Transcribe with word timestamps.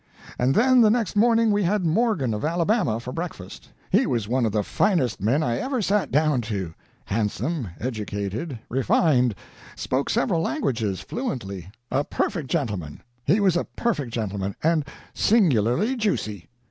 And 0.39 0.55
then 0.55 0.81
the 0.81 0.89
next 0.89 1.15
morning 1.15 1.51
we 1.51 1.61
had 1.61 1.85
Morgan 1.85 2.33
of 2.33 2.43
Alabama 2.43 2.99
for 2.99 3.13
breakfast. 3.13 3.69
He 3.91 4.07
was 4.07 4.27
one 4.27 4.47
of 4.47 4.51
the 4.51 4.63
finest 4.63 5.21
men 5.21 5.43
I 5.43 5.59
ever 5.59 5.79
sat 5.79 6.09
down 6.09 6.41
to 6.49 6.73
handsome, 7.05 7.67
educated, 7.79 8.57
refined, 8.67 9.35
spoke 9.75 10.09
several 10.09 10.41
languages 10.41 11.01
fluently 11.01 11.69
a 11.91 12.03
perfect 12.03 12.49
gentleman 12.49 13.03
he 13.25 13.39
was 13.39 13.55
a 13.55 13.63
perfect 13.63 14.11
gentleman, 14.11 14.55
and 14.63 14.85
singularly 15.13 15.95
juicy. 15.95 16.49